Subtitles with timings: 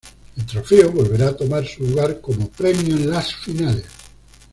[0.35, 3.85] El trofeo volverá a tomar su lugar como premio en las finales.